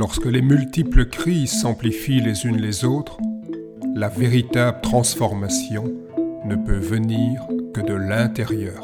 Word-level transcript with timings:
Lorsque 0.00 0.24
les 0.24 0.40
multiples 0.40 1.04
crises 1.10 1.60
s'amplifient 1.60 2.22
les 2.22 2.46
unes 2.46 2.56
les 2.56 2.86
autres, 2.86 3.18
la 3.94 4.08
véritable 4.08 4.80
transformation 4.80 5.92
ne 6.46 6.56
peut 6.56 6.78
venir 6.78 7.46
que 7.74 7.82
de 7.82 7.92
l'intérieur. 7.92 8.82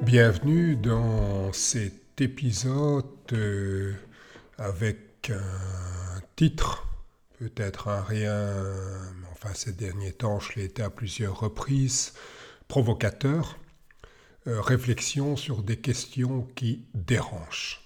Bienvenue 0.00 0.76
dans 0.76 1.52
cet 1.52 2.22
épisode 2.22 3.04
euh, 3.34 3.92
avec 4.56 5.32
un 5.34 6.22
titre, 6.34 6.88
peut-être 7.38 7.88
un 7.88 8.00
rien, 8.00 8.48
enfin 9.32 9.50
ces 9.52 9.72
derniers 9.72 10.12
temps 10.12 10.40
je 10.40 10.58
l'ai 10.58 10.64
été 10.64 10.82
à 10.82 10.88
plusieurs 10.88 11.40
reprises, 11.40 12.14
provocateur, 12.68 13.58
réflexion 14.46 15.36
sur 15.36 15.62
des 15.62 15.76
questions 15.76 16.48
qui 16.54 16.84
dérangent. 16.94 17.80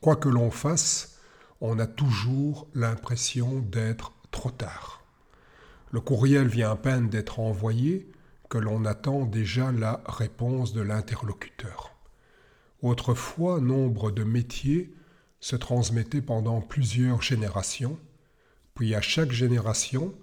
Quoi 0.00 0.16
que 0.16 0.28
l'on 0.28 0.50
fasse, 0.50 1.18
on 1.60 1.78
a 1.78 1.86
toujours 1.86 2.68
l'impression 2.74 3.60
d'être 3.60 4.12
trop 4.30 4.50
tard. 4.50 5.02
Le 5.90 6.00
courriel 6.00 6.46
vient 6.46 6.70
à 6.70 6.76
peine 6.76 7.08
d'être 7.08 7.40
envoyé 7.40 8.10
que 8.48 8.58
l'on 8.58 8.84
attend 8.84 9.26
déjà 9.26 9.72
la 9.72 10.02
réponse 10.06 10.72
de 10.72 10.80
l'interlocuteur. 10.80 11.92
Autrefois, 12.82 13.60
nombre 13.60 14.10
de 14.10 14.24
métiers 14.24 14.94
se 15.40 15.56
transmettaient 15.56 16.22
pendant 16.22 16.60
plusieurs 16.60 17.22
générations, 17.22 17.98
puis 18.74 18.94
à 18.94 19.00
chaque 19.00 19.32
génération, 19.32 20.14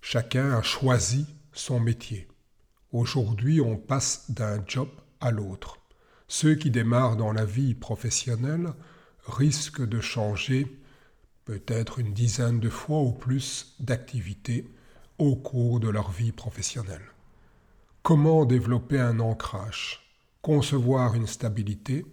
chacun 0.00 0.52
a 0.52 0.62
choisi 0.62 1.26
son 1.52 1.80
métier. 1.80 2.28
Aujourd'hui, 2.94 3.60
on 3.60 3.76
passe 3.76 4.30
d'un 4.30 4.62
job 4.68 4.88
à 5.20 5.32
l'autre. 5.32 5.78
Ceux 6.28 6.54
qui 6.54 6.70
démarrent 6.70 7.16
dans 7.16 7.32
la 7.32 7.44
vie 7.44 7.74
professionnelle 7.74 8.72
risquent 9.26 9.84
de 9.84 10.00
changer 10.00 10.78
peut-être 11.44 11.98
une 11.98 12.12
dizaine 12.12 12.60
de 12.60 12.68
fois 12.68 13.00
ou 13.00 13.10
plus 13.10 13.74
d'activités 13.80 14.72
au 15.18 15.34
cours 15.34 15.80
de 15.80 15.88
leur 15.88 16.12
vie 16.12 16.30
professionnelle. 16.30 17.02
Comment 18.04 18.44
développer 18.44 19.00
un 19.00 19.18
ancrage, 19.18 20.14
concevoir 20.40 21.16
une 21.16 21.26
stabilité, 21.26 22.06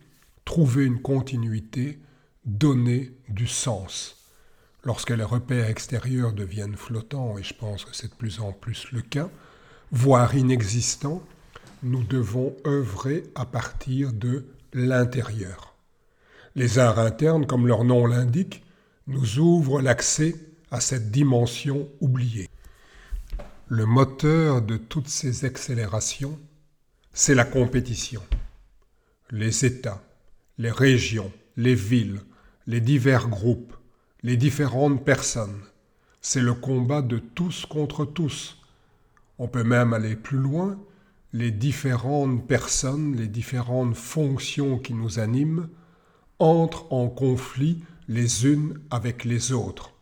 trouver 0.46 0.86
une 0.86 1.04
continuité, 1.04 2.00
donner 2.44 3.16
du 3.30 3.46
sens? 3.46 4.18
Lorsque 4.84 5.12
les 5.12 5.24
repères 5.24 5.70
extérieurs 5.70 6.34
deviennent 6.34 6.76
flottants, 6.76 7.38
et 7.38 7.44
je 7.44 7.54
pense 7.54 7.86
que 7.86 7.96
c'est 7.96 8.10
de 8.10 8.16
plus 8.16 8.40
en 8.40 8.52
plus 8.52 8.92
le 8.92 9.04
cas, 9.04 9.30
voire 9.92 10.36
inexistant, 10.36 11.22
nous 11.84 12.04
devons 12.04 12.56
œuvrer 12.66 13.24
à 13.36 13.46
partir 13.46 14.14
de 14.14 14.46
l'intérieur. 14.74 15.76
Les 16.56 16.80
arts 16.80 17.00
internes, 17.00 17.46
comme 17.46 17.68
leur 17.68 17.84
nom 17.84 18.06
l'indique, 18.06 18.64
nous 19.08 19.40
ouvrent 19.40 19.82
l'accès 19.82 20.36
à 20.70 20.80
cette 20.80 21.12
dimension 21.12 21.90
oubliée. 22.00 22.50
Le 23.68 23.86
moteur 23.86 24.62
de 24.62 24.78
toutes 24.78 25.08
ces 25.08 25.46
accélérations, 25.46 26.38
c'est 27.14 27.36
la 27.36 27.46
compétition. 27.46 28.22
Les 29.32 29.66
États, 29.66 30.02
les 30.58 30.72
régions, 30.72 31.32
les 31.58 31.76
villes, 31.76 32.22
les 32.68 32.82
divers 32.82 33.28
groupes, 33.28 33.76
les 34.24 34.38
différentes 34.38 35.04
personnes, 35.04 35.62
c'est 36.22 36.42
le 36.42 36.54
combat 36.54 37.02
de 37.02 37.18
tous 37.18 37.66
contre 37.66 38.06
tous, 38.06 38.61
on 39.42 39.48
peut 39.48 39.64
même 39.64 39.92
aller 39.92 40.16
plus 40.16 40.38
loin, 40.38 40.78
les 41.34 41.50
différentes 41.50 42.48
personnes, 42.48 43.16
les 43.16 43.28
différentes 43.28 43.96
fonctions 43.96 44.78
qui 44.78 44.94
nous 44.94 45.18
animent 45.18 45.68
entrent 46.38 46.86
en 46.94 47.08
conflit 47.10 47.84
les 48.08 48.46
unes 48.46 48.80
avec 48.92 49.26
les 49.26 49.52
autres. 49.52 49.94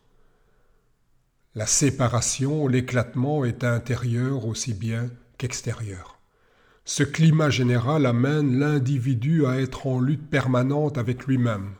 La 1.54 1.64
séparation, 1.64 2.68
l'éclatement 2.68 3.46
est 3.46 3.64
intérieur 3.64 4.44
aussi 4.44 4.74
bien 4.74 5.08
qu'extérieur. 5.38 6.18
Ce 6.84 7.02
climat 7.02 7.48
général 7.48 8.04
amène 8.04 8.58
l'individu 8.58 9.46
à 9.46 9.58
être 9.58 9.86
en 9.86 10.00
lutte 10.00 10.28
permanente 10.28 10.98
avec 10.98 11.26
lui-même. 11.26 11.76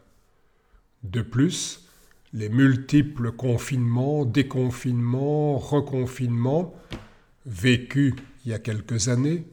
De 1.02 1.20
plus, 1.20 1.86
les 2.32 2.48
multiples 2.48 3.32
confinements, 3.32 4.24
déconfinements, 4.24 5.58
reconfinements 5.58 6.74
vécus 7.46 8.14
il 8.44 8.50
y 8.50 8.54
a 8.54 8.58
quelques 8.58 9.08
années 9.08 9.44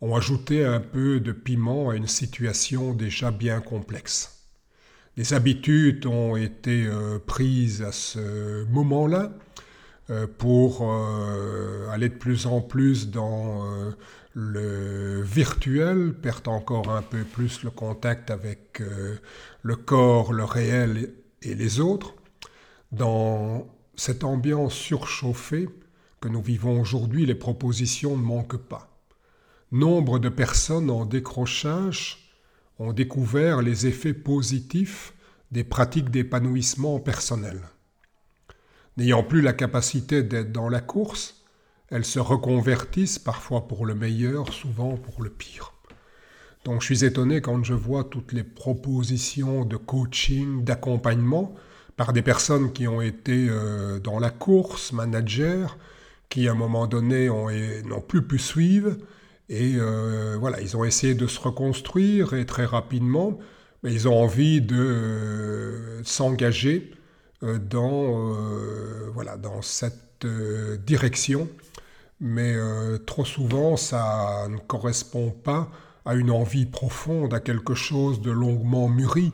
ont 0.00 0.14
ajouté 0.14 0.64
un 0.64 0.80
peu 0.80 1.20
de 1.20 1.32
piment 1.32 1.90
à 1.90 1.96
une 1.96 2.06
situation 2.06 2.92
déjà 2.92 3.30
bien 3.30 3.60
complexe. 3.60 4.44
Des 5.16 5.32
habitudes 5.32 6.04
ont 6.06 6.36
été 6.36 6.86
euh, 6.86 7.18
prises 7.18 7.82
à 7.82 7.92
ce 7.92 8.64
moment-là 8.66 9.32
euh, 10.10 10.26
pour 10.26 10.82
euh, 10.82 11.88
aller 11.90 12.10
de 12.10 12.14
plus 12.14 12.46
en 12.46 12.60
plus 12.60 13.10
dans 13.10 13.64
le 14.34 15.22
virtuel, 15.22 16.12
perdre 16.12 16.50
encore 16.50 16.90
un 16.90 17.00
peu 17.00 17.24
plus 17.24 17.62
le 17.62 17.70
contact 17.70 18.30
avec 18.30 18.82
le 19.62 19.76
corps, 19.76 20.34
le 20.34 20.44
réel 20.44 21.14
et 21.40 21.54
les 21.54 21.80
autres. 21.80 22.14
Dans 22.92 23.66
cette 23.94 24.24
ambiance 24.24 24.74
surchauffée, 24.74 25.68
que 26.20 26.28
nous 26.28 26.42
vivons 26.42 26.80
aujourd'hui, 26.80 27.26
les 27.26 27.34
propositions 27.34 28.16
ne 28.16 28.22
manquent 28.22 28.56
pas. 28.56 28.88
Nombre 29.72 30.18
de 30.18 30.28
personnes 30.28 30.90
en 30.90 31.04
décrochage 31.04 32.30
ont 32.78 32.92
découvert 32.92 33.62
les 33.62 33.86
effets 33.86 34.14
positifs 34.14 35.12
des 35.50 35.64
pratiques 35.64 36.10
d'épanouissement 36.10 37.00
personnel. 37.00 37.60
N'ayant 38.96 39.22
plus 39.22 39.42
la 39.42 39.52
capacité 39.52 40.22
d'être 40.22 40.52
dans 40.52 40.68
la 40.68 40.80
course, 40.80 41.42
elles 41.90 42.04
se 42.04 42.18
reconvertissent 42.18 43.18
parfois 43.18 43.68
pour 43.68 43.86
le 43.86 43.94
meilleur, 43.94 44.52
souvent 44.52 44.96
pour 44.96 45.22
le 45.22 45.30
pire. 45.30 45.72
Donc 46.64 46.80
je 46.80 46.86
suis 46.86 47.04
étonné 47.04 47.40
quand 47.40 47.62
je 47.62 47.74
vois 47.74 48.04
toutes 48.04 48.32
les 48.32 48.42
propositions 48.42 49.64
de 49.64 49.76
coaching, 49.76 50.64
d'accompagnement 50.64 51.54
par 51.96 52.12
des 52.12 52.22
personnes 52.22 52.72
qui 52.72 52.88
ont 52.88 53.00
été 53.00 53.46
euh, 53.48 54.00
dans 54.00 54.18
la 54.18 54.30
course, 54.30 54.92
managers, 54.92 55.66
qui 56.28 56.48
à 56.48 56.52
un 56.52 56.54
moment 56.54 56.86
donné 56.86 57.28
n'ont 57.28 58.00
plus 58.00 58.22
pu 58.22 58.38
suivre. 58.38 58.96
Et 59.48 59.74
euh, 59.76 60.36
voilà, 60.38 60.60
ils 60.60 60.76
ont 60.76 60.84
essayé 60.84 61.14
de 61.14 61.26
se 61.26 61.38
reconstruire 61.40 62.34
et 62.34 62.46
très 62.46 62.64
rapidement, 62.64 63.38
mais 63.82 63.92
ils 63.92 64.08
ont 64.08 64.20
envie 64.20 64.60
de 64.60 64.76
euh, 64.76 66.02
s'engager 66.02 66.92
euh, 67.42 67.58
dans, 67.58 68.34
voilà, 69.12 69.36
dans 69.36 69.62
cette 69.62 70.26
direction. 70.86 71.48
Mais 72.20 72.56
trop 73.04 73.26
souvent, 73.26 73.76
ça 73.76 74.48
ne 74.48 74.56
correspond 74.56 75.30
pas 75.30 75.70
à 76.06 76.14
une 76.14 76.30
envie 76.30 76.64
profonde, 76.64 77.34
à 77.34 77.40
quelque 77.40 77.74
chose 77.74 78.22
de 78.22 78.30
longuement 78.30 78.88
mûri. 78.88 79.32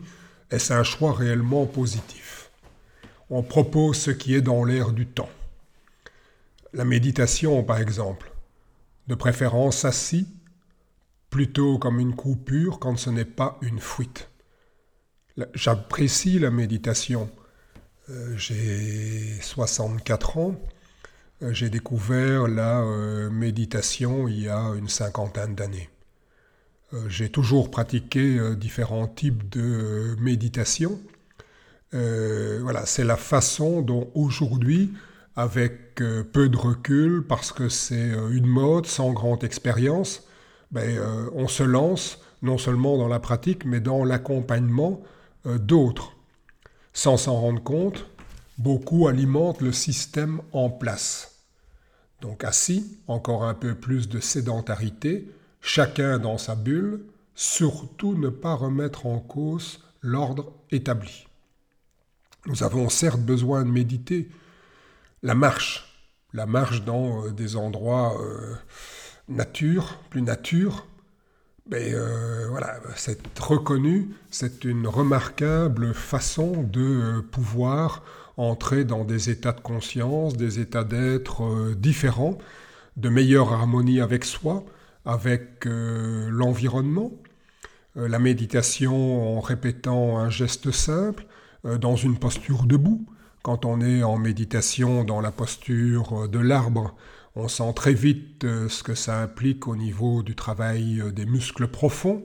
Et 0.51 0.59
c'est 0.59 0.75
un 0.75 0.83
choix 0.83 1.13
réellement 1.13 1.65
positif? 1.65 2.51
On 3.31 3.43
propose 3.43 3.97
ce 3.97 4.11
qui 4.11 4.35
est 4.35 4.43
dans 4.43 4.65
l'air 4.65 4.91
du 4.91 5.07
temps. 5.07 5.31
La 6.75 6.87
méditation, 6.87 7.63
par 7.63 7.79
exemple, 7.79 8.33
de 9.07 9.15
préférence 9.15 9.85
assis, 9.85 10.27
plutôt 11.29 11.79
comme 11.79 12.01
une 12.01 12.15
coupure 12.15 12.79
quand 12.79 12.97
ce 12.97 13.11
n'est 13.11 13.27
pas 13.27 13.59
une 13.61 13.79
fuite. 13.79 14.31
J'apprécie 15.55 16.39
la 16.39 16.51
méditation. 16.51 17.31
Euh, 18.09 18.37
j'ai 18.37 19.39
64 19.43 20.39
ans. 20.39 20.57
Euh, 21.43 21.53
j'ai 21.53 21.69
découvert 21.69 22.49
la 22.49 22.81
euh, 22.81 23.31
méditation 23.31 24.27
il 24.29 24.41
y 24.41 24.49
a 24.49 24.61
une 24.75 24.89
cinquantaine 24.89 25.55
d'années. 25.55 25.89
J'ai 27.09 27.31
toujours 27.31 27.71
pratiqué 27.71 28.39
différents 28.55 29.09
types 29.09 29.49
de 29.49 30.15
méditation. 30.21 31.01
voilà, 31.93 32.85
c'est 32.85 33.05
la 33.05 33.17
façon 33.17 33.81
dont 33.81 34.11
aujourd'hui 34.15 34.93
avec 35.37 36.01
euh, 36.01 36.23
peu 36.25 36.49
de 36.49 36.57
recul, 36.57 37.25
parce 37.27 37.53
que 37.53 37.69
c'est 37.69 38.13
euh, 38.13 38.31
une 38.31 38.47
mode, 38.47 38.87
sans 38.87 39.13
grande 39.13 39.45
expérience, 39.45 40.27
ben, 40.71 40.97
euh, 40.99 41.31
on 41.35 41.49
se 41.49 41.63
lance 41.63 42.21
non 42.43 42.59
seulement 42.59 42.99
dans 42.99 43.09
la 43.09 43.21
pratique, 43.21 43.65
mais 43.65 43.81
dans 43.81 44.05
l'accompagnement 44.05 45.01
d'autres. 45.45 46.17
Sans 46.93 47.17
s'en 47.17 47.41
rendre 47.41 47.63
compte, 47.63 48.07
beaucoup 48.59 49.07
alimentent 49.07 49.61
le 49.61 49.73
système 49.73 50.41
en 50.53 50.69
place. 50.69 51.45
Donc 52.21 52.43
assis, 52.43 52.99
encore 53.07 53.45
un 53.45 53.55
peu 53.55 53.77
plus 53.77 54.09
de 54.09 54.19
sédentarité, 54.19 55.31
chacun 55.61 56.19
dans 56.19 56.37
sa 56.37 56.57
bulle, 56.57 57.05
surtout 57.35 58.15
ne 58.17 58.29
pas 58.29 58.55
remettre 58.55 59.07
en 59.07 59.21
cause 59.21 59.81
l'ordre 60.01 60.53
établi. 60.73 61.27
Nous 62.47 62.65
avons 62.65 62.89
certes 62.89 63.21
besoin 63.21 63.65
de 63.65 63.71
méditer, 63.71 64.29
la 65.23 65.35
marche, 65.35 65.85
la 66.33 66.47
marche 66.47 66.85
dans 66.85 67.27
euh, 67.27 67.31
des 67.31 67.57
endroits 67.57 68.21
euh, 68.21 68.55
nature, 69.29 69.99
plus 70.11 70.23
nature, 70.23 70.87
Mais 71.71 71.95
voilà, 72.51 72.81
c'est 72.97 73.21
reconnu, 73.39 74.11
c'est 74.31 74.65
une 74.65 74.89
remarquable 74.89 75.95
façon 75.95 76.65
de 76.65 77.21
pouvoir 77.31 78.03
entrer 78.37 78.85
dans 78.85 79.05
des 79.05 79.31
états 79.31 79.53
de 79.53 79.61
conscience, 79.61 80.37
des 80.37 80.59
états 80.59 80.83
d'être 80.83 81.73
différents, 81.77 82.37
de 82.97 83.09
meilleure 83.09 83.53
harmonie 83.53 84.01
avec 84.01 84.25
soi, 84.25 84.65
avec 85.05 85.65
l'environnement, 85.65 87.13
la 87.95 88.19
méditation 88.19 89.37
en 89.39 89.41
répétant 89.41 90.19
un 90.19 90.31
geste 90.31 90.73
simple, 90.73 91.25
dans 91.65 91.97
une 91.97 92.19
posture 92.19 92.65
debout, 92.65 93.07
quand 93.43 93.65
on 93.65 93.81
est 93.81 94.03
en 94.03 94.19
méditation 94.19 95.05
dans 95.05 95.21
la 95.21 95.33
posture 95.33 96.29
de 96.29 96.39
l'arbre, 96.39 96.95
on 97.35 97.49
sent 97.49 97.73
très 97.75 97.95
vite 97.95 98.45
euh, 98.45 98.69
ce 98.69 98.83
que 98.83 98.95
ça 98.95 99.21
implique 99.21 99.67
au 99.67 99.75
niveau 99.75 100.23
du 100.23 100.35
travail 100.35 101.01
euh, 101.01 101.11
des 101.11 101.25
muscles 101.25 101.67
profonds, 101.67 102.25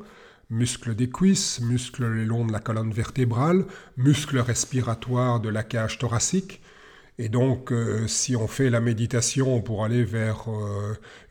muscles 0.50 0.96
des 0.96 1.10
cuisses, 1.10 1.62
muscles 1.62 2.06
le 2.06 2.26
long 2.26 2.46
de 2.46 2.52
la 2.52 2.60
colonne 2.60 2.92
vertébrale, 2.92 3.66
muscles 3.96 4.40
respiratoires 4.40 5.40
de 5.40 5.50
la 5.50 5.64
cage 5.64 5.98
thoracique. 5.98 6.62
Et 7.18 7.30
donc, 7.30 7.72
euh, 7.72 8.06
si 8.08 8.36
on 8.36 8.48
fait 8.48 8.70
la 8.70 8.80
méditation 8.82 9.62
pour 9.62 9.84
aller 9.84 10.04
vers 10.04 10.46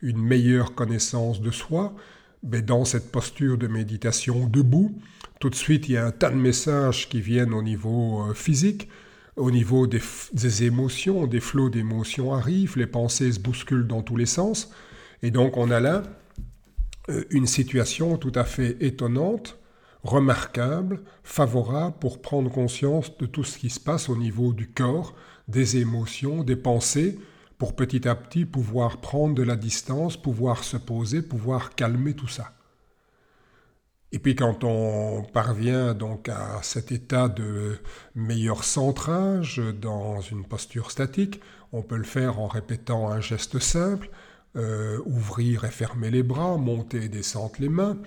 une 0.01 0.21
meilleure 0.21 0.75
connaissance 0.75 1.39
de 1.39 1.51
soi, 1.51 1.95
ben 2.43 2.61
dans 2.61 2.83
cette 2.83 3.11
posture 3.11 3.57
de 3.57 3.67
méditation 3.67 4.47
debout, 4.47 4.99
tout 5.39 5.49
de 5.49 5.55
suite, 5.55 5.87
il 5.87 5.93
y 5.93 5.97
a 5.97 6.05
un 6.05 6.11
tas 6.11 6.29
de 6.29 6.35
messages 6.35 7.07
qui 7.07 7.21
viennent 7.21 7.53
au 7.53 7.61
niveau 7.61 8.33
physique, 8.33 8.89
au 9.37 9.51
niveau 9.51 9.87
des, 9.87 10.63
émotions, 10.63 11.27
des 11.27 11.39
flots 11.39 11.69
d'émotions 11.69 12.33
arrivent, 12.33 12.77
les 12.77 12.87
pensées 12.87 13.31
se 13.31 13.39
bousculent 13.39 13.87
dans 13.87 14.01
tous 14.01 14.15
les 14.15 14.25
sens, 14.25 14.71
et 15.21 15.31
donc 15.31 15.57
on 15.57 15.69
a 15.71 15.79
là 15.79 16.03
euh, 17.09 17.23
une 17.29 17.47
situation 17.47 18.17
tout 18.17 18.31
à 18.35 18.43
fait 18.43 18.77
étonnante, 18.81 19.57
remarquable, 20.03 21.01
favorable 21.23 21.95
pour 21.99 22.21
prendre 22.21 22.51
conscience 22.51 23.15
de 23.17 23.25
tout 23.25 23.43
ce 23.43 23.57
qui 23.57 23.69
se 23.69 23.79
passe 23.79 24.09
au 24.09 24.15
niveau 24.15 24.53
du 24.53 24.67
corps, 24.67 25.15
des 25.47 25.77
émotions, 25.77 26.43
des 26.43 26.55
pensées, 26.55 27.19
pour 27.57 27.75
petit 27.75 28.07
à 28.07 28.15
petit 28.15 28.45
pouvoir 28.45 28.97
prendre 28.97 29.33
de 29.33 29.43
la 29.43 29.55
distance, 29.55 30.17
pouvoir 30.17 30.63
se 30.63 30.77
poser, 30.77 31.21
pouvoir 31.21 31.73
calmer 31.75 32.13
tout 32.13 32.27
ça. 32.27 32.56
Et 34.11 34.19
puis 34.19 34.35
quand 34.35 34.63
on 34.63 35.23
parvient 35.33 35.93
donc 35.93 36.29
à 36.29 36.59
cet 36.61 36.91
état 36.91 37.27
de 37.27 37.77
meilleur 38.15 38.63
centrage 38.63 39.61
dans 39.81 40.21
une 40.21 40.45
posture 40.45 40.91
statique, 40.91 41.41
on 41.73 41.81
peut 41.81 41.97
le 41.97 42.03
faire 42.03 42.39
en 42.39 42.47
répétant 42.47 43.09
un 43.09 43.19
geste 43.19 43.59
simple, 43.59 44.09
euh, 44.55 44.99
ouvrir 45.05 45.65
et 45.65 45.71
fermer 45.71 46.09
les 46.09 46.23
bras, 46.23 46.57
monter 46.57 47.03
et 47.03 47.09
descendre 47.09 47.53
les 47.59 47.69
mains. 47.69 47.97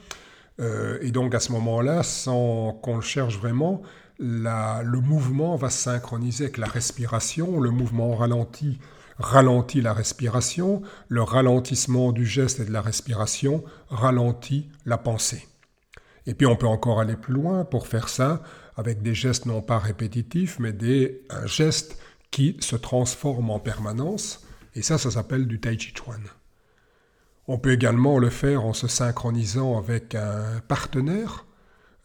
Euh, 0.58 0.99
et 1.02 1.11
donc 1.11 1.35
à 1.35 1.41
ce 1.41 1.52
moment-là, 1.52 2.02
sans 2.02 2.73
qu'on 2.82 2.97
le 2.97 3.02
cherche 3.02 3.38
vraiment, 3.38 3.82
le 4.19 5.00
mouvement 5.00 5.56
va 5.56 5.70
se 5.70 5.82
synchroniser 5.82 6.44
avec 6.44 6.58
la 6.58 6.67
respiration, 6.67 7.61
le 7.61 7.70
mouvement 7.70 8.14
ralenti 8.14 8.79
ralentit 9.19 9.82
la 9.82 9.93
respiration, 9.93 10.82
le 11.08 11.23
ralentissement 11.23 12.12
du 12.12 12.25
geste 12.25 12.61
et 12.61 12.64
de 12.64 12.73
la 12.73 12.81
respiration 12.81 13.62
ralentit 13.91 14.69
la 14.87 14.97
pensée. 14.97 15.50
Et 16.26 16.34
puis 16.34 16.46
on 16.46 16.56
peut 16.56 16.67
encore 16.67 17.00
aller 17.00 17.17
plus 17.17 17.34
loin 17.34 17.64
pour 17.64 17.87
faire 17.87 18.08
ça 18.08 18.43
avec 18.76 19.02
des 19.02 19.14
gestes 19.14 19.46
non 19.46 19.62
pas 19.62 19.78
répétitifs, 19.78 20.58
mais 20.58 20.72
des, 20.72 21.22
un 21.31 21.46
geste 21.46 21.99
qui 22.31 22.56
se 22.61 22.76
transforme 22.76 23.50
en 23.50 23.58
permanence. 23.58 24.46
Et 24.75 24.82
ça, 24.82 24.99
ça 24.99 25.11
s'appelle 25.11 25.46
du 25.46 25.61
Tai 25.61 25.78
Chi 25.78 25.93
Chuan. 25.94 26.22
On 27.49 27.58
peut 27.58 27.72
également 27.72 28.19
le 28.19 28.31
faire 28.31 28.64
en 28.64 28.72
se 28.72 28.87
synchronisant 28.87 29.76
avec 29.76 30.14
un 30.14 30.61
partenaire, 30.69 31.46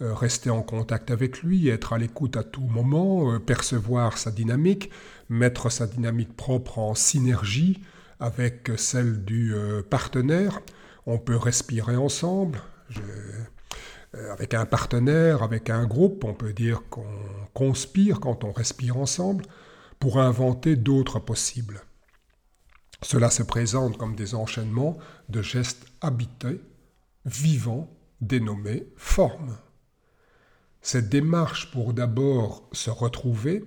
euh, 0.01 0.13
rester 0.13 0.49
en 0.49 0.63
contact 0.63 1.11
avec 1.11 1.43
lui, 1.43 1.69
être 1.69 1.93
à 1.93 1.97
l'écoute 1.97 2.35
à 2.35 2.43
tout 2.43 2.65
moment, 2.65 3.31
euh, 3.31 3.39
percevoir 3.39 4.17
sa 4.17 4.31
dynamique, 4.31 4.89
mettre 5.29 5.71
sa 5.71 5.87
dynamique 5.87 6.35
propre 6.35 6.79
en 6.79 6.95
synergie 6.95 7.81
avec 8.19 8.71
celle 8.77 9.23
du 9.23 9.53
euh, 9.53 9.83
partenaire. 9.83 10.61
On 11.05 11.19
peut 11.19 11.37
respirer 11.37 11.95
ensemble. 11.95 12.59
Avec 14.31 14.53
un 14.53 14.65
partenaire, 14.65 15.43
avec 15.43 15.69
un 15.69 15.85
groupe, 15.85 16.23
on 16.23 16.33
peut 16.33 16.53
dire 16.53 16.83
qu'on 16.89 17.05
conspire 17.53 18.19
quand 18.19 18.43
on 18.43 18.51
respire 18.51 18.97
ensemble 18.97 19.45
pour 19.99 20.19
inventer 20.19 20.75
d'autres 20.75 21.19
possibles. 21.19 21.81
Cela 23.01 23.29
se 23.29 23.43
présente 23.43 23.97
comme 23.97 24.15
des 24.15 24.35
enchaînements 24.35 24.97
de 25.29 25.41
gestes 25.41 25.85
habités, 26.01 26.61
vivants, 27.25 27.91
dénommés 28.21 28.87
formes. 28.95 29.57
Cette 30.81 31.09
démarche 31.09 31.71
pour 31.71 31.93
d'abord 31.93 32.69
se 32.71 32.89
retrouver, 32.89 33.63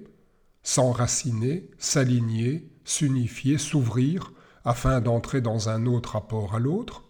s'enraciner, 0.62 1.70
s'aligner, 1.78 2.70
s'unifier, 2.84 3.58
s'ouvrir, 3.58 4.32
afin 4.64 5.00
d'entrer 5.00 5.40
dans 5.40 5.68
un 5.68 5.86
autre 5.86 6.12
rapport 6.12 6.54
à 6.54 6.58
l'autre, 6.58 7.04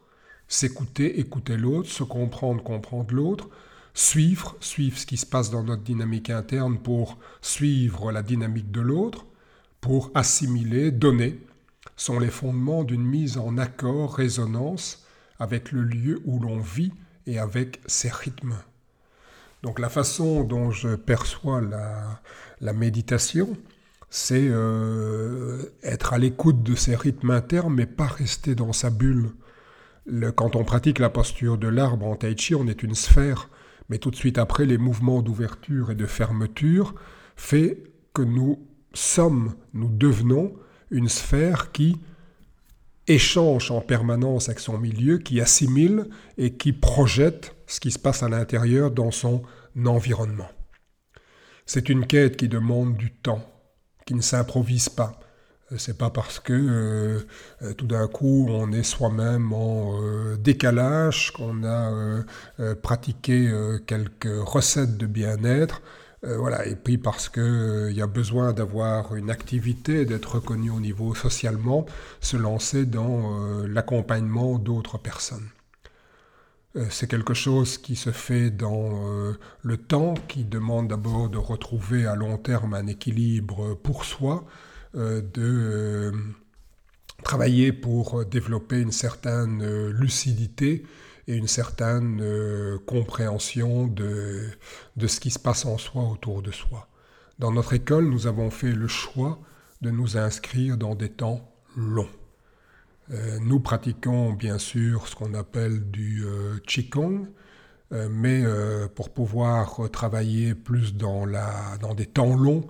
s'écouter, 0.49 1.21
écouter 1.21 1.56
l'autre, 1.56 1.89
se 1.89 2.03
comprendre, 2.03 2.62
comprendre 2.62 3.15
l'autre, 3.15 3.49
suivre, 3.95 4.56
suivre 4.61 4.99
ce 4.99 5.06
qui 5.06 5.17
se 5.17 5.27
passe 5.27 5.50
dans 5.50 5.62
notre 5.62 5.83
dynamique 5.83 6.31
interne 6.31 6.79
pour 6.79 7.19
suivre 7.43 8.11
la 8.11 8.23
dynamique 8.23 8.71
de 8.71 8.81
l'autre, 8.81 9.27
pour 9.81 10.11
assimiler, 10.15 10.91
donner, 10.91 11.39
sont 11.97 12.19
les 12.19 12.31
fondements 12.31 12.85
d'une 12.85 13.05
mise 13.05 13.39
en 13.39 13.59
accord, 13.59 14.15
résonance 14.15 15.06
avec 15.39 15.73
le 15.73 15.83
lieu 15.83 16.21
où 16.25 16.41
l'on 16.41 16.61
vit 16.61 16.93
et 17.27 17.39
avec 17.39 17.81
ses 17.87 18.09
rythmes. 18.09 18.56
Donc 19.62 19.79
la 19.79 19.89
façon 19.89 20.44
dont 20.44 20.71
je 20.71 20.94
perçois 20.94 21.61
la, 21.61 22.73
méditation, 22.73 23.56
c'est 24.11 24.49
euh, 24.49 25.65
être 25.83 26.12
à 26.12 26.19
l'écoute 26.19 26.62
de 26.62 26.75
ses 26.75 26.94
rythmes 26.94 27.31
internes, 27.31 27.75
mais 27.75 27.87
pas 27.87 28.06
rester 28.06 28.55
dans 28.55 28.73
sa 28.73 28.91
bulle 28.91 29.31
quand 30.37 30.56
on 30.56 30.64
pratique 30.64 30.99
la 30.99 31.10
posture 31.10 31.58
de 31.58 31.69
l'arbre 31.69 32.06
en 32.06 32.16
tai 32.16 32.37
chi, 32.37 32.55
on 32.55 32.66
est 32.66 32.82
une 32.82 32.94
sphère, 32.94 33.49
mais 33.88 33.99
tout 33.99 34.10
de 34.10 34.16
suite 34.16 34.38
après, 34.38 34.66
les 34.66 34.78
mouvements 34.78 35.22
d'ouverture 35.22 35.90
et 35.90 35.94
de 35.94 36.06
fermeture 36.06 36.94
fait 37.37 37.84
que 38.14 38.22
nous 38.22 38.66
sommes, 38.94 39.55
nous 39.75 39.88
devenons 39.88 40.55
une 40.90 41.08
sphère 41.08 41.72
qui 41.72 41.96
échange 43.06 43.70
en 43.70 43.81
permanence 43.81 44.48
avec 44.48 44.60
son 44.60 44.79
milieu, 44.79 45.19
qui 45.19 45.41
assimile 45.41 46.08
et 46.36 46.55
qui 46.55 46.72
projette 46.72 47.55
ce 47.67 47.81
qui 47.81 47.91
se 47.91 47.98
passe 47.98 48.22
à 48.22 48.29
l'intérieur 48.29 48.91
dans 48.91 49.10
son 49.10 49.43
environnement. 49.86 50.48
C'est 51.65 51.88
une 51.88 52.06
quête 52.06 52.36
qui 52.36 52.48
demande 52.48 52.96
du 52.96 53.10
temps, 53.10 53.44
qui 54.06 54.15
ne 54.15 54.20
s'improvise 54.20 54.88
pas. 54.88 55.20
C'est 55.77 55.98
pas 55.98 56.08
parce 56.08 56.41
que 56.41 56.53
euh, 56.55 57.27
euh, 57.63 57.75
tout 57.75 57.87
d'un 57.87 58.08
coup 58.08 58.46
on 58.48 58.72
est 58.72 58.82
soi-même 58.82 59.53
en 59.53 60.01
euh, 60.03 60.37
décalage, 60.37 61.31
qu'on 61.32 61.63
a 61.63 62.25
pratiqué 62.82 63.53
quelques 63.87 64.29
recettes 64.41 64.96
de 64.96 65.06
bien-être, 65.06 65.82
voilà, 66.22 66.67
et 66.67 66.75
puis 66.75 66.98
parce 66.98 67.29
qu'il 67.29 67.93
y 67.93 68.03
a 68.03 68.06
besoin 68.06 68.53
d'avoir 68.53 69.15
une 69.15 69.31
activité, 69.31 70.05
d'être 70.05 70.37
reconnu 70.37 70.70
au 70.70 70.81
niveau 70.81 71.15
socialement, 71.15 71.87
se 72.20 72.37
lancer 72.37 72.87
dans 72.87 73.39
l'accompagnement 73.67 74.58
d'autres 74.58 74.98
personnes. 74.98 75.48
C'est 76.91 77.08
quelque 77.08 77.34
chose 77.34 77.79
qui 77.79 77.96
se 77.96 78.10
fait 78.10 78.51
dans 78.51 79.34
le 79.63 79.77
temps, 79.77 80.15
qui 80.29 80.44
demande 80.44 80.89
d'abord 80.89 81.29
de 81.29 81.39
retrouver 81.39 82.06
à 82.06 82.15
long 82.17 82.37
terme 82.39 82.75
un 82.75 82.87
équilibre 82.87 83.75
pour 83.75 84.05
soi, 84.05 84.44
de 84.98 85.31
euh, 85.36 86.12
travailler 87.22 87.72
pour 87.72 88.24
développer 88.24 88.81
une 88.81 88.93
certaine 88.93 89.62
euh, 89.62 89.93
lucidité 89.93 90.84
et 91.28 91.34
une 91.34 91.46
certaine 91.46 92.22
compréhension 92.86 93.86
de, 93.86 94.48
de 94.96 95.06
ce 95.06 95.20
qui 95.20 95.31
se 95.31 95.38
passe 95.38 95.67
en 95.67 95.76
soi 95.76 96.02
autour 96.05 96.40
de 96.40 96.50
soi. 96.50 96.88
Dans 97.38 97.52
notre 97.52 97.74
école, 97.74 98.08
nous 98.08 98.26
avons 98.26 98.50
fait 98.50 98.72
le 98.72 98.88
choix 98.88 99.38
de 99.82 99.90
nous 99.90 100.17
inscrire 100.17 100.78
dans 100.78 100.94
des 100.94 101.10
temps 101.10 101.52
longs. 101.76 102.08
nous 103.43 103.60
pratiquons 103.60 104.32
bien 104.32 104.56
sûr 104.56 105.06
ce 105.06 105.14
qu'on 105.17 105.34
appelle 105.34 105.90
du 105.90 106.24
Qigong, 106.67 107.26
mais 107.90 108.43
pour 108.94 109.10
pouvoir 109.10 109.81
travailler 109.93 110.55
plus 110.55 110.94
dans, 110.94 111.26
la, 111.26 111.76
dans 111.82 111.93
des 111.93 112.06
temps 112.06 112.36
longs, 112.36 112.67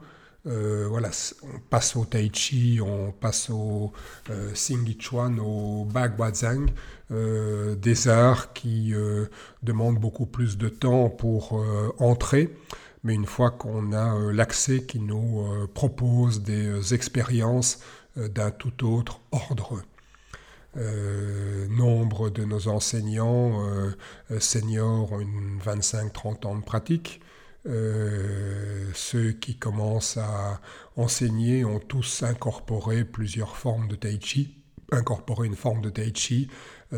euh, 0.46 0.86
voilà, 0.88 1.10
on 1.42 1.58
passe 1.58 1.96
au 1.96 2.04
Tai 2.04 2.30
Chi, 2.32 2.80
on 2.82 3.12
passe 3.12 3.50
au 3.50 3.92
euh, 4.30 4.54
Chuan, 4.98 5.38
au 5.40 5.84
Bagwazang, 5.84 6.70
euh, 7.10 7.74
des 7.74 8.08
arts 8.08 8.52
qui 8.52 8.94
euh, 8.94 9.26
demandent 9.62 9.98
beaucoup 9.98 10.26
plus 10.26 10.56
de 10.56 10.68
temps 10.68 11.10
pour 11.10 11.60
entrer, 11.98 12.54
mais 13.02 13.14
une 13.14 13.26
fois 13.26 13.50
qu'on 13.50 13.92
a 13.92 14.32
l'accès 14.32 14.82
qui 14.84 15.00
nous 15.00 15.44
propose 15.74 16.42
des 16.42 16.94
expériences 16.94 17.80
d'un 18.16 18.50
tout 18.50 18.86
autre 18.86 19.20
ordre. 19.32 19.82
nombre 21.70 22.30
de 22.30 22.44
nos 22.44 22.68
enseignants 22.68 23.62
seniors 24.38 25.12
ont 25.12 25.20
une 25.20 25.58
25-30 25.64 26.46
ans 26.46 26.56
de 26.56 26.64
pratique. 26.64 27.20
Ceux 27.64 29.32
qui 29.32 29.56
commencent 29.56 30.16
à 30.16 30.60
enseigner 30.96 31.64
ont 31.64 31.80
tous 31.80 32.22
incorporé 32.22 33.04
plusieurs 33.04 33.56
formes 33.56 33.88
de 33.88 33.96
tai 33.96 34.18
chi. 34.20 34.54
Incorporer 34.90 35.46
une 35.46 35.56
forme 35.56 35.82
de 35.82 35.90
tai 35.90 36.12
chi, 36.14 36.48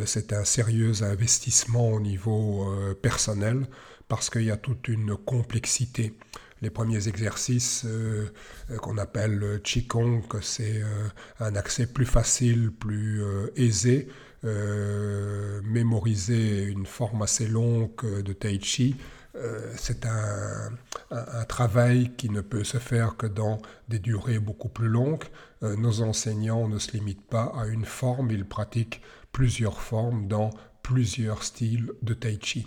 c'est 0.04 0.32
un 0.32 0.44
sérieux 0.44 1.02
investissement 1.02 1.88
au 1.88 2.00
niveau 2.00 2.72
personnel 3.02 3.66
parce 4.08 4.28
qu'il 4.30 4.42
y 4.42 4.50
a 4.50 4.56
toute 4.56 4.88
une 4.88 5.16
complexité. 5.16 6.14
Les 6.62 6.68
premiers 6.68 7.08
exercices 7.08 7.84
euh, 7.86 8.26
euh, 8.70 8.76
qu'on 8.76 8.98
appelle 8.98 9.60
Qigong, 9.64 10.22
c'est 10.42 10.82
euh, 10.82 11.08
un 11.38 11.56
accès 11.56 11.86
plus 11.86 12.04
facile, 12.04 12.70
plus 12.70 13.22
aisé. 13.56 14.08
mémoriser 15.64 16.64
une 16.64 16.86
forme 16.86 17.22
assez 17.22 17.46
longue 17.46 18.22
de 18.22 18.32
Tai 18.32 18.58
Chi, 18.62 18.96
c'est 19.76 20.06
un, 20.06 20.70
travail 21.48 22.12
qui 22.16 22.30
ne 22.30 22.40
peut 22.40 22.64
se 22.64 22.78
faire 22.78 23.16
que 23.16 23.26
dans 23.26 23.60
des 23.88 23.98
durées 23.98 24.38
beaucoup 24.38 24.68
plus 24.68 24.88
longues. 24.88 25.24
nos 25.62 26.02
enseignants 26.02 26.68
ne 26.68 26.78
se 26.78 26.92
limitent 26.92 27.28
pas 27.28 27.52
à 27.56 27.66
une 27.66 27.84
forme, 27.84 28.30
ils 28.30 28.44
pratiquent 28.44 29.02
plusieurs 29.32 29.80
formes 29.80 30.28
dans 30.28 30.50
plusieurs 30.82 31.42
styles 31.42 31.92
de 32.02 32.14
Tai 32.14 32.38
Chi. 32.42 32.66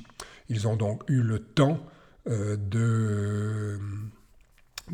Ils 0.49 0.67
ont 0.67 0.75
donc 0.75 1.03
eu 1.09 1.21
le 1.21 1.39
temps 1.39 1.79
euh, 2.29 2.55
de, 2.57 3.79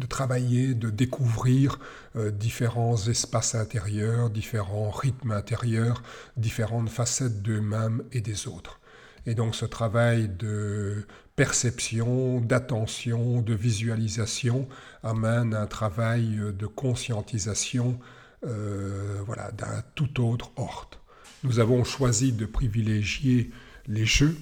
travailler, 0.07 0.73
de 0.73 0.89
découvrir 0.89 1.79
euh, 2.15 2.31
différents 2.31 2.97
espaces 3.07 3.55
intérieurs, 3.55 4.29
différents 4.29 4.89
rythmes 4.89 5.31
intérieurs, 5.31 6.01
différentes 6.37 6.89
facettes 6.89 7.41
d'eux-mêmes 7.41 8.03
et 8.11 8.21
des 8.21 8.47
autres. 8.47 8.79
Et 9.25 9.35
donc 9.35 9.55
ce 9.55 9.65
travail 9.65 10.29
de 10.29 11.05
perception, 11.35 12.41
d'attention, 12.41 13.41
de 13.41 13.53
visualisation 13.53 14.67
amène 15.03 15.53
un 15.53 15.67
travail 15.67 16.39
de 16.57 16.65
conscientisation 16.65 17.99
euh, 18.45 19.21
voilà, 19.25 19.51
d'un 19.51 19.83
tout 19.95 20.23
autre 20.23 20.51
ordre. 20.55 20.97
Nous 21.43 21.59
avons 21.59 21.83
choisi 21.83 22.31
de 22.31 22.45
privilégier 22.45 23.51
les 23.87 24.05
jeux 24.05 24.37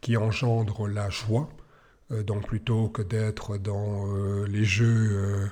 qui 0.00 0.16
engendre 0.16 0.86
la 0.86 1.10
joie. 1.10 1.48
Euh, 2.12 2.22
donc 2.22 2.46
plutôt 2.46 2.88
que 2.88 3.02
d'être 3.02 3.58
dans 3.58 4.06
euh, 4.06 4.46
les 4.46 4.64
jeux 4.64 5.50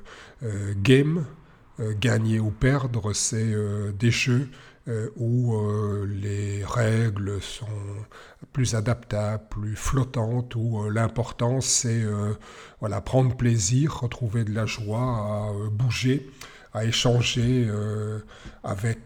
game, 0.77 1.25
gagner 1.99 2.39
ou 2.39 2.51
perdre, 2.51 3.13
c'est 3.13 3.55
des 3.99 4.11
jeux 4.11 4.49
où 5.17 5.57
les 6.07 6.65
règles 6.65 7.41
sont 7.41 7.67
plus 8.53 8.75
adaptables, 8.75 9.45
plus 9.51 9.77
flottantes, 9.77 10.55
où 10.57 10.89
l'important 10.91 11.61
c'est 11.61 12.05
voilà, 12.81 13.01
prendre 13.01 13.37
plaisir, 13.37 14.01
retrouver 14.01 14.45
de 14.45 14.53
la 14.53 14.67
joie, 14.67 15.01
à 15.01 15.53
bouger, 15.71 16.31
à 16.73 16.85
échanger 16.85 17.69
avec, 18.65 18.99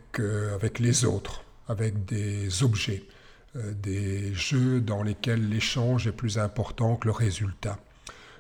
avec 0.55 0.79
les 0.79 1.05
autres, 1.05 1.43
avec 1.69 2.05
des 2.05 2.63
objets. 2.63 3.05
Euh, 3.57 3.73
des 3.73 4.35
jeux 4.35 4.81
dans 4.81 5.03
lesquels 5.03 5.49
l'échange 5.49 6.09
est 6.09 6.13
plus 6.13 6.39
important 6.39 6.97
que 6.97 7.07
le 7.07 7.13
résultat. 7.13 7.79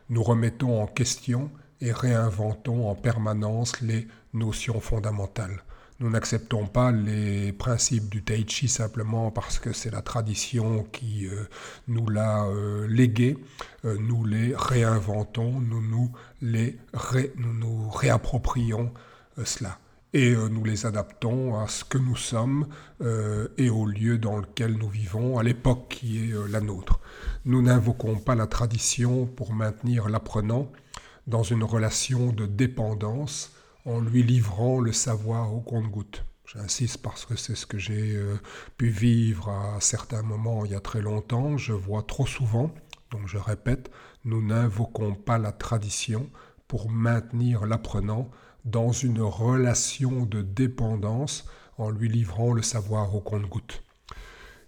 Nous 0.09 0.23
remettons 0.23 0.83
en 0.83 0.89
question 0.89 1.51
et 1.81 1.93
réinventons 1.93 2.89
en 2.89 2.97
permanence 2.97 3.81
les 3.81 4.09
notions 4.33 4.81
fondamentales. 4.81 5.63
Nous 6.05 6.11
n'acceptons 6.11 6.67
pas 6.67 6.93
les 6.93 7.53
principes 7.53 8.09
du 8.09 8.23
Tai 8.23 8.45
Chi 8.47 8.69
simplement 8.69 9.33
parce 9.33 9.59
que 9.59 9.73
c'est 9.73 9.91
la 9.91 10.03
tradition 10.03 10.85
qui 10.93 11.27
euh, 11.27 11.49
nous 11.89 12.09
l'a 12.09 12.45
euh, 12.45 12.87
légué. 12.87 13.37
nous 13.83 14.25
les 14.25 14.55
réinventons, 14.55 15.61
nous 15.61 15.83
nous, 15.83 16.13
les 16.41 16.79
nous, 17.37 17.53
nous 17.55 17.89
réapproprions 17.89 18.93
cela 19.45 19.79
et 20.15 20.33
euh, 20.33 20.49
nous 20.49 20.65
les 20.65 20.87
adaptons 20.87 21.59
à 21.59 21.69
ce 21.69 21.85
que 21.85 21.99
nous 21.99 22.17
sommes 22.17 22.69
euh, 23.03 23.49
et 23.59 23.69
au 23.69 23.85
lieu 23.85 24.17
dans 24.17 24.39
lequel 24.39 24.79
nous 24.79 24.89
vivons, 24.89 25.39
à 25.39 25.43
l'époque 25.43 25.89
qui 25.91 26.31
est 26.31 26.33
euh, 26.33 26.47
la 26.49 26.61
nôtre. 26.61 27.01
Nous 27.45 27.61
n'invoquons 27.61 28.17
pas 28.17 28.37
la 28.37 28.47
tradition 28.47 29.27
pour 29.27 29.53
maintenir 29.53 30.09
l'apprenant 30.09 30.71
dans 31.27 31.43
une 31.43 31.65
relation 31.65 32.33
de 32.33 32.47
dépendance 32.47 33.54
en 33.85 34.01
lui 34.01 34.23
livrant 34.23 34.81
le 34.81 34.93
savoir 34.93 35.55
au 35.55 35.61
compte-goutte. 35.61 36.25
J'insiste 36.47 37.03
parce 37.03 37.25
que 37.25 37.37
c'est 37.37 37.55
ce 37.55 37.67
que 37.67 37.79
j'ai 37.79 38.19
pu 38.77 38.89
vivre 38.89 39.49
à 39.49 39.81
certains 39.81 40.23
moments 40.23 40.65
il 40.65 40.73
y 40.73 40.75
a 40.75 40.81
très 40.81 41.01
longtemps. 41.01 41.57
Je 41.57 41.73
vois 41.73 42.03
trop 42.03 42.27
souvent, 42.27 42.71
donc 43.11 43.27
je 43.27 43.39
répète, 43.39 43.91
nous 44.25 44.43
n'invoquons 44.43 45.15
pas 45.15 45.39
la 45.39 45.53
tradition 45.53 46.29
pour 46.69 46.91
maintenir 46.91 47.67
l'apprenant 47.67 48.31
dans 48.65 48.93
une 48.93 49.21
relation 49.21 50.25
de 50.25 50.43
dépendance 50.43 51.47
en 51.79 51.91
lui 51.91 52.09
livrant 52.09 52.53
le 52.53 52.63
savoir 52.63 53.15
au 53.15 53.21
compte-goutte. 53.21 53.83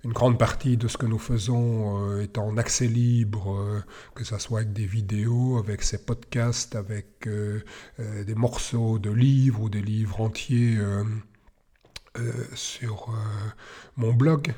Une 0.07 0.13
grande 0.13 0.39
partie 0.39 0.77
de 0.77 0.87
ce 0.87 0.97
que 0.97 1.07
nous 1.07 1.19
faisons 1.19 2.13
euh, 2.13 2.23
est 2.23 2.39
en 2.39 2.57
accès 2.59 2.87
libre, 2.87 3.59
euh, 3.59 3.81
que 4.15 4.23
ce 4.23 4.39
soit 4.39 4.61
avec 4.61 4.73
des 4.73 4.87
vidéos, 4.87 5.59
avec 5.59 5.83
ces 5.83 5.99
podcasts, 5.99 6.77
avec 6.77 7.27
euh, 7.27 7.65
des 7.99 8.37
morceaux 8.37 9.01
de 9.01 9.11
livres 9.11 9.63
ou 9.63 9.69
des 9.69 9.83
livres 9.83 10.21
entiers 10.21 10.79
sur 12.55 13.13
mon 13.97 14.13
blog. 14.13 14.55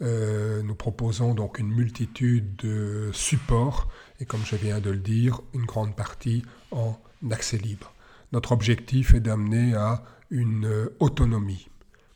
nous 0.00 0.74
proposons 0.74 1.34
donc 1.34 1.58
une 1.58 1.74
multitude 1.74 2.56
de 2.56 3.10
supports 3.12 3.88
et 4.18 4.24
comme 4.24 4.46
je 4.46 4.56
viens 4.56 4.80
de 4.80 4.90
le 4.90 4.98
dire, 4.98 5.42
une 5.52 5.66
grande 5.66 5.94
partie 5.94 6.42
en 6.70 6.98
accès 7.30 7.58
libre. 7.58 7.92
Notre 8.32 8.52
objectif 8.52 9.12
est 9.12 9.20
d'amener 9.20 9.74
à 9.74 10.02
une 10.30 10.88
autonomie 11.00 11.68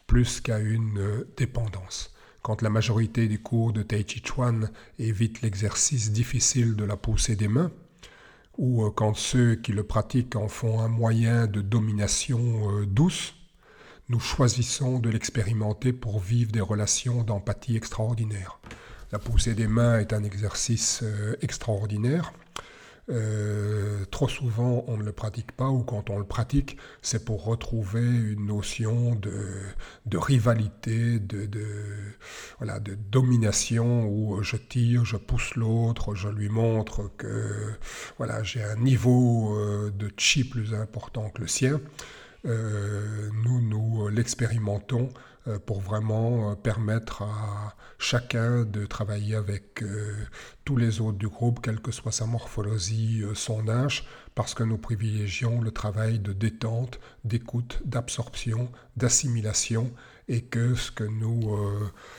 plus 0.06 0.40
qu'à 0.40 0.58
une 0.58 1.26
dépendance. 1.36 2.14
Quand 2.42 2.62
la 2.62 2.70
majorité 2.70 3.28
des 3.28 3.38
cours 3.38 3.72
de 3.72 3.82
Tai 3.82 4.04
Chi 4.06 4.22
Chuan 4.24 4.70
évitent 4.98 5.42
l'exercice 5.42 6.10
difficile 6.10 6.74
de 6.74 6.84
la 6.84 6.96
poussée 6.96 7.36
des 7.36 7.48
mains, 7.48 7.70
ou 8.56 8.84
euh, 8.84 8.90
quand 8.90 9.14
ceux 9.14 9.56
qui 9.56 9.72
le 9.72 9.84
pratiquent 9.84 10.36
en 10.36 10.48
font 10.48 10.80
un 10.80 10.88
moyen 10.88 11.46
de 11.46 11.60
domination 11.60 12.70
euh, 12.70 12.86
douce, 12.86 13.34
nous 14.08 14.20
choisissons 14.20 14.98
de 14.98 15.08
l'expérimenter 15.08 15.92
pour 15.92 16.18
vivre 16.18 16.50
des 16.50 16.60
relations 16.60 17.22
d'empathie 17.22 17.76
extraordinaires. 17.76 18.58
La 19.12 19.18
poussée 19.18 19.54
des 19.54 19.68
mains 19.68 19.98
est 19.98 20.12
un 20.12 20.24
exercice 20.24 21.00
euh, 21.02 21.36
extraordinaire 21.42 22.32
euh, 23.10 24.04
trop 24.10 24.28
souvent, 24.28 24.84
on 24.86 24.96
ne 24.96 25.02
le 25.02 25.12
pratique 25.12 25.52
pas, 25.52 25.68
ou 25.68 25.82
quand 25.82 26.10
on 26.10 26.18
le 26.18 26.24
pratique, 26.24 26.76
c'est 27.02 27.24
pour 27.24 27.44
retrouver 27.44 28.02
une 28.02 28.46
notion 28.46 29.16
de, 29.16 30.16
rivalité, 30.16 31.18
de, 31.18 31.50
domination, 33.10 34.06
où 34.06 34.42
je 34.42 34.56
tire, 34.56 35.04
je 35.04 35.16
pousse 35.16 35.56
l'autre, 35.56 36.14
je 36.14 36.28
lui 36.28 36.48
montre 36.48 37.10
que 37.16 37.72
j'ai 38.42 38.62
un 38.62 38.76
niveau 38.76 39.56
euh, 39.56 39.90
de 39.90 40.10
chi 40.16 40.44
plus 40.44 40.74
important 40.74 41.30
que 41.30 41.42
le 41.42 41.48
sien. 41.48 41.80
Euh, 42.46 43.30
nous, 43.44 43.60
nous 43.60 44.08
l'expérimentons 44.08 45.10
euh, 45.48 45.58
pour 45.58 45.80
vraiment 45.80 46.50
euh, 46.50 46.54
permettre 46.54 47.22
à 47.22 47.74
chacun 47.98 48.64
de 48.64 48.84
travailler 48.84 49.36
avec 49.36 49.82
euh, 49.82 50.14
tous 50.66 50.76
les 50.76 51.00
autres 51.00 51.16
du 51.16 51.28
groupe, 51.28 51.62
quelle 51.62 51.80
que 51.80 51.92
soit 51.92 52.12
sa 52.12 52.26
morphologie, 52.26 53.24
son 53.34 53.66
âge, 53.68 54.06
parce 54.34 54.52
que 54.52 54.62
nous 54.62 54.76
privilégions 54.76 55.62
le 55.62 55.70
travail 55.70 56.18
de 56.18 56.34
détente, 56.34 57.00
d'écoute, 57.24 57.80
d'absorption, 57.86 58.70
d'assimilation, 58.98 59.90
et 60.28 60.42
que 60.42 60.74
ce 60.74 60.90
que 60.92 61.04
nous 61.04 61.58